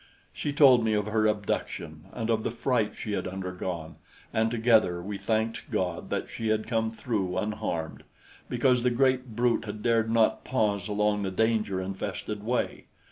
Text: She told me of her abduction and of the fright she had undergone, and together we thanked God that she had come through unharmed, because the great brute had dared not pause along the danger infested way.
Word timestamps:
She 0.33 0.51
told 0.51 0.83
me 0.83 0.93
of 0.93 1.05
her 1.05 1.27
abduction 1.27 2.05
and 2.11 2.31
of 2.31 2.41
the 2.41 2.49
fright 2.49 2.93
she 2.97 3.11
had 3.11 3.27
undergone, 3.27 3.97
and 4.33 4.49
together 4.49 4.99
we 4.99 5.19
thanked 5.19 5.69
God 5.69 6.09
that 6.09 6.27
she 6.27 6.47
had 6.47 6.65
come 6.65 6.89
through 6.91 7.37
unharmed, 7.37 8.01
because 8.49 8.81
the 8.81 8.89
great 8.89 9.35
brute 9.35 9.65
had 9.65 9.83
dared 9.83 10.09
not 10.09 10.43
pause 10.43 10.87
along 10.87 11.21
the 11.21 11.29
danger 11.29 11.79
infested 11.79 12.43
way. 12.43 12.85